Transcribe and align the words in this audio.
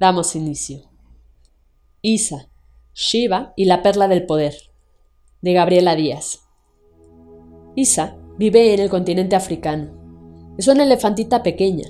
Damos 0.00 0.34
inicio. 0.34 0.80
Isa, 2.00 2.48
Shiva 2.94 3.52
y 3.54 3.66
la 3.66 3.82
perla 3.82 4.08
del 4.08 4.24
poder, 4.24 4.54
de 5.42 5.52
Gabriela 5.52 5.94
Díaz. 5.94 6.48
Isa 7.74 8.16
vive 8.38 8.72
en 8.72 8.80
el 8.80 8.88
continente 8.88 9.36
africano. 9.36 9.90
Es 10.56 10.68
una 10.68 10.84
elefantita 10.84 11.42
pequeña. 11.42 11.84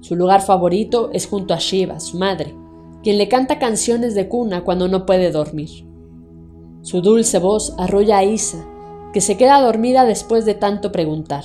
Su 0.00 0.16
lugar 0.16 0.42
favorito 0.42 1.10
es 1.12 1.28
junto 1.28 1.54
a 1.54 1.58
Shiva, 1.58 2.00
su 2.00 2.18
madre, 2.18 2.56
quien 3.04 3.18
le 3.18 3.28
canta 3.28 3.60
canciones 3.60 4.16
de 4.16 4.28
cuna 4.28 4.64
cuando 4.64 4.88
no 4.88 5.06
puede 5.06 5.30
dormir. 5.30 5.86
Su 6.82 7.02
dulce 7.02 7.38
voz 7.38 7.72
arrolla 7.78 8.18
a 8.18 8.24
Isa, 8.24 8.66
que 9.12 9.20
se 9.20 9.36
queda 9.36 9.60
dormida 9.60 10.06
después 10.06 10.44
de 10.44 10.54
tanto 10.54 10.90
preguntar. 10.90 11.44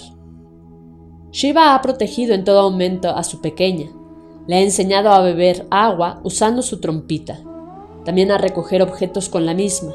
Shiva 1.30 1.76
ha 1.76 1.82
protegido 1.84 2.34
en 2.34 2.46
todo 2.46 2.72
momento 2.72 3.10
a 3.10 3.24
su 3.24 3.42
pequeña, 3.42 3.92
le 4.48 4.56
ha 4.56 4.62
enseñado 4.62 5.10
a 5.10 5.22
beber 5.22 5.68
agua 5.72 6.20
usando 6.24 6.62
su 6.62 6.80
trompita, 6.80 7.40
también 8.04 8.32
a 8.32 8.38
recoger 8.38 8.82
objetos 8.82 9.30
con 9.30 9.46
la 9.46 9.54
misma. 9.54 9.94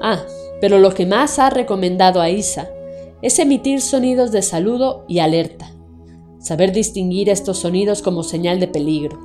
Ah, 0.00 0.20
pero 0.60 0.78
lo 0.78 0.92
que 0.92 1.06
más 1.06 1.38
ha 1.38 1.50
recomendado 1.50 2.20
a 2.20 2.30
Isa 2.30 2.68
es 3.22 3.38
emitir 3.38 3.80
sonidos 3.80 4.32
de 4.32 4.42
saludo 4.42 5.04
y 5.08 5.20
alerta, 5.20 5.70
saber 6.38 6.72
distinguir 6.72 7.28
estos 7.30 7.58
sonidos 7.58 8.02
como 8.02 8.22
señal 8.22 8.60
de 8.60 8.68
peligro. 8.68 9.18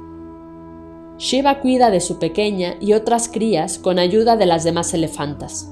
Shiva 1.18 1.60
cuida 1.60 1.90
de 1.90 2.00
su 2.00 2.18
pequeña 2.18 2.76
y 2.80 2.94
otras 2.94 3.28
crías 3.28 3.78
con 3.78 4.00
ayuda 4.00 4.38
de 4.38 4.46
las 4.46 4.64
demás 4.64 4.94
elefantas. 4.94 5.70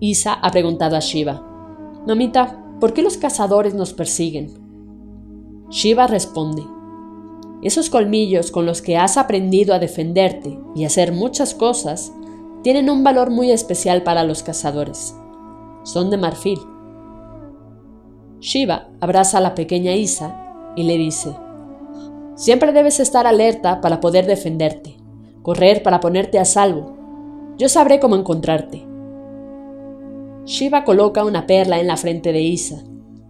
Isa 0.00 0.32
ha 0.32 0.50
preguntado 0.50 0.96
a 0.96 1.00
Shiva, 1.00 1.44
Mamita, 2.06 2.64
¿por 2.80 2.94
qué 2.94 3.02
los 3.02 3.18
cazadores 3.18 3.74
nos 3.74 3.92
persiguen? 3.92 4.50
Shiva 5.68 6.06
responde, 6.06 6.62
esos 7.62 7.90
colmillos 7.90 8.50
con 8.52 8.66
los 8.66 8.82
que 8.82 8.96
has 8.96 9.16
aprendido 9.16 9.74
a 9.74 9.78
defenderte 9.78 10.58
y 10.76 10.84
hacer 10.84 11.12
muchas 11.12 11.54
cosas 11.54 12.12
tienen 12.62 12.88
un 12.88 13.02
valor 13.02 13.30
muy 13.30 13.50
especial 13.50 14.02
para 14.02 14.24
los 14.24 14.42
cazadores. 14.42 15.14
Son 15.82 16.10
de 16.10 16.16
marfil. 16.16 16.58
Shiva 18.40 18.88
abraza 19.00 19.38
a 19.38 19.40
la 19.40 19.54
pequeña 19.54 19.94
Isa 19.94 20.36
y 20.76 20.84
le 20.84 20.96
dice, 20.96 21.34
Siempre 22.36 22.72
debes 22.72 23.00
estar 23.00 23.26
alerta 23.26 23.80
para 23.80 24.00
poder 24.00 24.26
defenderte, 24.26 24.96
correr 25.42 25.82
para 25.82 25.98
ponerte 25.98 26.38
a 26.38 26.44
salvo. 26.44 26.96
Yo 27.56 27.68
sabré 27.68 27.98
cómo 27.98 28.14
encontrarte. 28.14 28.86
Shiva 30.44 30.84
coloca 30.84 31.24
una 31.24 31.48
perla 31.48 31.80
en 31.80 31.88
la 31.88 31.96
frente 31.96 32.32
de 32.32 32.42
Isa, 32.42 32.84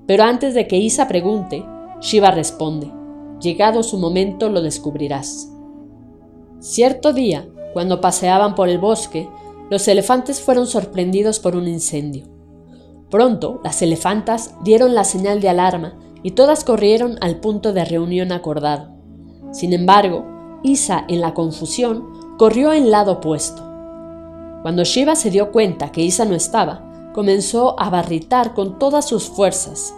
pero 0.06 0.24
antes 0.24 0.52
de 0.52 0.68
que 0.68 0.76
Isa 0.76 1.08
pregunte, 1.08 1.64
Shiva 2.00 2.30
responde, 2.30 2.92
Llegado 3.40 3.82
su 3.82 3.98
momento 3.98 4.48
lo 4.48 4.62
descubrirás. 4.62 5.52
Cierto 6.58 7.12
día, 7.12 7.48
cuando 7.72 8.00
paseaban 8.00 8.54
por 8.54 8.68
el 8.68 8.78
bosque, 8.78 9.28
los 9.70 9.86
elefantes 9.86 10.40
fueron 10.40 10.66
sorprendidos 10.66 11.38
por 11.38 11.54
un 11.54 11.68
incendio. 11.68 12.26
Pronto, 13.10 13.60
las 13.62 13.80
elefantas 13.80 14.54
dieron 14.64 14.94
la 14.94 15.04
señal 15.04 15.40
de 15.40 15.48
alarma 15.48 15.98
y 16.22 16.32
todas 16.32 16.64
corrieron 16.64 17.16
al 17.20 17.38
punto 17.38 17.72
de 17.72 17.84
reunión 17.84 18.32
acordado. 18.32 18.90
Sin 19.52 19.72
embargo, 19.72 20.24
Isa, 20.64 21.04
en 21.08 21.20
la 21.20 21.32
confusión, 21.32 22.36
corrió 22.38 22.72
en 22.72 22.90
lado 22.90 23.12
opuesto. 23.12 23.62
Cuando 24.62 24.82
Shiva 24.82 25.14
se 25.14 25.30
dio 25.30 25.52
cuenta 25.52 25.92
que 25.92 26.02
Isa 26.02 26.24
no 26.24 26.34
estaba, 26.34 27.12
comenzó 27.14 27.78
a 27.80 27.88
barritar 27.88 28.54
con 28.54 28.78
todas 28.78 29.06
sus 29.06 29.28
fuerzas 29.28 29.94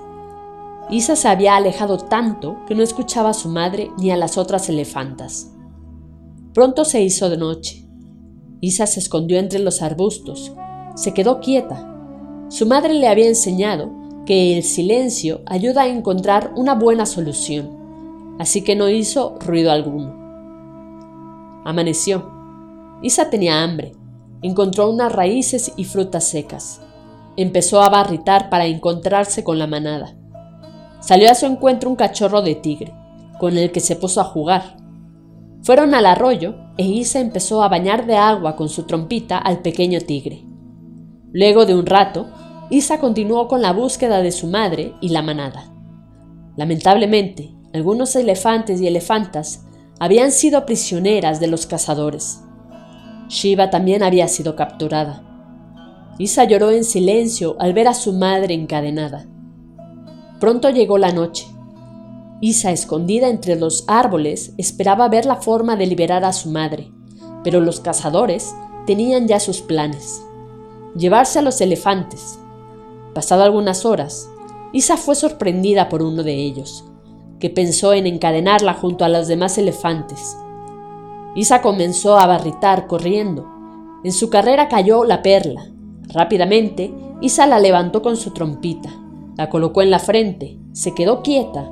Isa 0.90 1.14
se 1.14 1.28
había 1.28 1.54
alejado 1.54 1.98
tanto 1.98 2.56
que 2.66 2.74
no 2.74 2.82
escuchaba 2.82 3.30
a 3.30 3.34
su 3.34 3.48
madre 3.48 3.92
ni 3.96 4.10
a 4.10 4.16
las 4.16 4.36
otras 4.36 4.68
elefantas. 4.68 5.52
Pronto 6.52 6.84
se 6.84 7.00
hizo 7.00 7.30
de 7.30 7.36
noche. 7.36 7.86
Isa 8.60 8.88
se 8.88 8.98
escondió 8.98 9.38
entre 9.38 9.60
los 9.60 9.82
arbustos. 9.82 10.52
Se 10.96 11.14
quedó 11.14 11.38
quieta. 11.38 11.86
Su 12.48 12.66
madre 12.66 12.94
le 12.94 13.06
había 13.06 13.28
enseñado 13.28 13.88
que 14.26 14.56
el 14.56 14.64
silencio 14.64 15.42
ayuda 15.46 15.82
a 15.82 15.88
encontrar 15.88 16.52
una 16.56 16.74
buena 16.74 17.06
solución, 17.06 18.36
así 18.40 18.62
que 18.62 18.74
no 18.74 18.88
hizo 18.88 19.38
ruido 19.38 19.70
alguno. 19.70 20.12
Amaneció. 21.64 22.28
Isa 23.00 23.30
tenía 23.30 23.62
hambre. 23.62 23.92
Encontró 24.42 24.90
unas 24.90 25.12
raíces 25.12 25.72
y 25.76 25.84
frutas 25.84 26.24
secas. 26.24 26.80
Empezó 27.36 27.80
a 27.80 27.90
barritar 27.90 28.50
para 28.50 28.66
encontrarse 28.66 29.44
con 29.44 29.58
la 29.58 29.68
manada. 29.68 30.16
Salió 31.00 31.30
a 31.30 31.34
su 31.34 31.46
encuentro 31.46 31.90
un 31.90 31.96
cachorro 31.96 32.42
de 32.42 32.54
tigre, 32.54 32.94
con 33.38 33.56
el 33.56 33.72
que 33.72 33.80
se 33.80 33.96
puso 33.96 34.20
a 34.20 34.24
jugar. 34.24 34.76
Fueron 35.62 35.94
al 35.94 36.06
arroyo 36.06 36.54
e 36.76 36.84
Isa 36.84 37.20
empezó 37.20 37.62
a 37.62 37.68
bañar 37.68 38.06
de 38.06 38.16
agua 38.16 38.56
con 38.56 38.68
su 38.68 38.84
trompita 38.84 39.38
al 39.38 39.60
pequeño 39.60 40.00
tigre. 40.00 40.44
Luego 41.32 41.66
de 41.66 41.74
un 41.74 41.86
rato, 41.86 42.28
Isa 42.70 42.98
continuó 43.00 43.48
con 43.48 43.62
la 43.62 43.72
búsqueda 43.72 44.22
de 44.22 44.32
su 44.32 44.46
madre 44.46 44.94
y 45.00 45.08
la 45.08 45.22
manada. 45.22 45.72
Lamentablemente, 46.56 47.54
algunos 47.72 48.14
elefantes 48.16 48.80
y 48.80 48.86
elefantas 48.86 49.66
habían 49.98 50.32
sido 50.32 50.66
prisioneras 50.66 51.40
de 51.40 51.46
los 51.46 51.66
cazadores. 51.66 52.42
Shiva 53.28 53.70
también 53.70 54.02
había 54.02 54.28
sido 54.28 54.56
capturada. 54.56 55.22
Isa 56.18 56.44
lloró 56.44 56.70
en 56.70 56.84
silencio 56.84 57.56
al 57.60 57.72
ver 57.72 57.88
a 57.88 57.94
su 57.94 58.12
madre 58.12 58.54
encadenada. 58.54 59.26
Pronto 60.40 60.70
llegó 60.70 60.96
la 60.96 61.12
noche. 61.12 61.46
Isa, 62.40 62.72
escondida 62.72 63.28
entre 63.28 63.56
los 63.56 63.84
árboles, 63.86 64.54
esperaba 64.56 65.06
ver 65.10 65.26
la 65.26 65.36
forma 65.36 65.76
de 65.76 65.86
liberar 65.86 66.24
a 66.24 66.32
su 66.32 66.48
madre, 66.48 66.90
pero 67.44 67.60
los 67.60 67.80
cazadores 67.80 68.54
tenían 68.86 69.28
ya 69.28 69.38
sus 69.38 69.60
planes. 69.60 70.22
Llevarse 70.96 71.40
a 71.40 71.42
los 71.42 71.60
elefantes. 71.60 72.38
Pasado 73.14 73.42
algunas 73.42 73.84
horas, 73.84 74.30
Isa 74.72 74.96
fue 74.96 75.14
sorprendida 75.14 75.90
por 75.90 76.02
uno 76.02 76.22
de 76.22 76.36
ellos, 76.36 76.86
que 77.38 77.50
pensó 77.50 77.92
en 77.92 78.06
encadenarla 78.06 78.72
junto 78.72 79.04
a 79.04 79.10
los 79.10 79.28
demás 79.28 79.58
elefantes. 79.58 80.38
Isa 81.36 81.60
comenzó 81.60 82.16
a 82.16 82.26
barritar 82.26 82.86
corriendo. 82.86 83.46
En 84.04 84.12
su 84.12 84.30
carrera 84.30 84.68
cayó 84.68 85.04
la 85.04 85.20
perla. 85.20 85.70
Rápidamente, 86.08 86.94
Isa 87.20 87.46
la 87.46 87.58
levantó 87.58 88.00
con 88.00 88.16
su 88.16 88.30
trompita 88.30 88.90
la 89.40 89.48
colocó 89.48 89.80
en 89.80 89.90
la 89.90 90.00
frente, 90.00 90.58
se 90.74 90.94
quedó 90.94 91.22
quieta. 91.22 91.66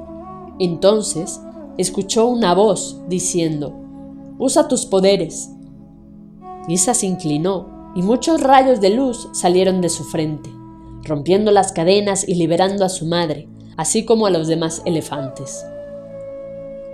Entonces 0.58 1.38
escuchó 1.76 2.24
una 2.24 2.54
voz 2.54 2.98
diciendo, 3.08 3.74
Usa 4.38 4.68
tus 4.68 4.86
poderes. 4.86 5.50
Isa 6.66 6.94
se 6.94 7.04
inclinó 7.04 7.92
y 7.94 8.00
muchos 8.00 8.40
rayos 8.40 8.80
de 8.80 8.88
luz 8.88 9.28
salieron 9.34 9.82
de 9.82 9.90
su 9.90 10.04
frente, 10.04 10.48
rompiendo 11.02 11.50
las 11.50 11.72
cadenas 11.72 12.26
y 12.26 12.36
liberando 12.36 12.86
a 12.86 12.88
su 12.88 13.04
madre, 13.04 13.50
así 13.76 14.06
como 14.06 14.24
a 14.24 14.30
los 14.30 14.48
demás 14.48 14.80
elefantes. 14.86 15.62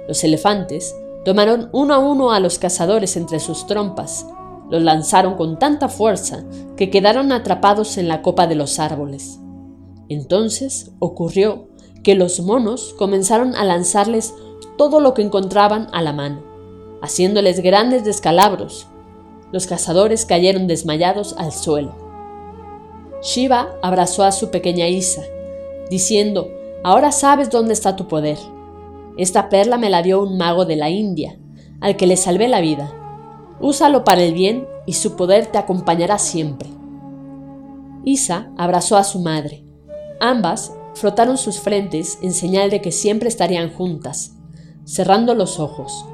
Los 0.08 0.24
elefantes 0.24 0.92
tomaron 1.24 1.68
uno 1.70 1.94
a 1.94 1.98
uno 1.98 2.32
a 2.32 2.40
los 2.40 2.58
cazadores 2.58 3.16
entre 3.16 3.38
sus 3.38 3.68
trompas, 3.68 4.26
los 4.72 4.82
lanzaron 4.82 5.36
con 5.36 5.56
tanta 5.56 5.88
fuerza 5.88 6.42
que 6.76 6.90
quedaron 6.90 7.30
atrapados 7.30 7.96
en 7.96 8.08
la 8.08 8.22
copa 8.22 8.48
de 8.48 8.56
los 8.56 8.80
árboles. 8.80 9.38
Entonces 10.08 10.92
ocurrió 10.98 11.68
que 12.02 12.14
los 12.14 12.40
monos 12.40 12.94
comenzaron 12.98 13.54
a 13.54 13.64
lanzarles 13.64 14.34
todo 14.76 15.00
lo 15.00 15.14
que 15.14 15.22
encontraban 15.22 15.88
a 15.92 16.02
la 16.02 16.12
mano, 16.12 16.42
haciéndoles 17.02 17.60
grandes 17.60 18.04
descalabros. 18.04 18.86
Los 19.52 19.66
cazadores 19.66 20.26
cayeron 20.26 20.66
desmayados 20.66 21.34
al 21.38 21.52
suelo. 21.52 21.94
Shiva 23.22 23.76
abrazó 23.82 24.24
a 24.24 24.32
su 24.32 24.50
pequeña 24.50 24.88
Isa, 24.88 25.22
diciendo, 25.90 26.48
Ahora 26.82 27.12
sabes 27.12 27.48
dónde 27.48 27.72
está 27.72 27.96
tu 27.96 28.08
poder. 28.08 28.36
Esta 29.16 29.48
perla 29.48 29.78
me 29.78 29.88
la 29.88 30.02
dio 30.02 30.22
un 30.22 30.36
mago 30.36 30.66
de 30.66 30.76
la 30.76 30.90
India, 30.90 31.38
al 31.80 31.96
que 31.96 32.06
le 32.06 32.18
salvé 32.18 32.48
la 32.48 32.60
vida. 32.60 32.92
Úsalo 33.60 34.04
para 34.04 34.22
el 34.22 34.34
bien 34.34 34.66
y 34.84 34.92
su 34.92 35.16
poder 35.16 35.46
te 35.46 35.56
acompañará 35.56 36.18
siempre. 36.18 36.68
Isa 38.04 38.50
abrazó 38.58 38.98
a 38.98 39.04
su 39.04 39.20
madre, 39.20 39.64
Ambas 40.20 40.72
frotaron 40.94 41.38
sus 41.38 41.60
frentes 41.60 42.18
en 42.22 42.32
señal 42.32 42.70
de 42.70 42.80
que 42.80 42.92
siempre 42.92 43.28
estarían 43.28 43.72
juntas, 43.72 44.36
cerrando 44.84 45.34
los 45.34 45.58
ojos. 45.58 46.04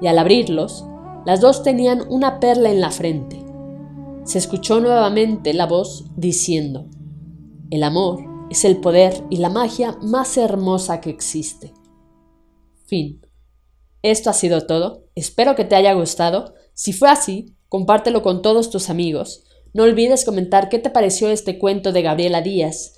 y 0.00 0.06
al 0.06 0.18
abrirlos, 0.18 0.84
las 1.26 1.40
dos 1.40 1.64
tenían 1.64 2.02
una 2.08 2.38
perla 2.38 2.70
en 2.70 2.80
la 2.80 2.92
frente. 2.92 3.44
Se 4.24 4.38
escuchó 4.38 4.78
nuevamente 4.78 5.52
la 5.54 5.66
voz 5.66 6.04
diciendo, 6.16 6.86
El 7.70 7.82
amor 7.82 8.20
es 8.50 8.64
el 8.64 8.78
poder 8.78 9.24
y 9.28 9.38
la 9.38 9.48
magia 9.48 9.96
más 10.02 10.36
hermosa 10.36 11.00
que 11.00 11.10
existe. 11.10 11.74
Fin. 12.86 13.20
Esto 14.02 14.30
ha 14.30 14.32
sido 14.32 14.66
todo. 14.66 15.08
Espero 15.14 15.54
que 15.54 15.64
te 15.64 15.74
haya 15.74 15.92
gustado. 15.94 16.54
Si 16.74 16.92
fue 16.92 17.08
así, 17.08 17.56
compártelo 17.68 18.22
con 18.22 18.40
todos 18.40 18.70
tus 18.70 18.88
amigos. 18.88 19.44
No 19.74 19.82
olvides 19.82 20.24
comentar 20.24 20.68
qué 20.68 20.78
te 20.78 20.90
pareció 20.90 21.28
este 21.28 21.58
cuento 21.58 21.92
de 21.92 22.02
Gabriela 22.02 22.40
Díaz. 22.40 22.97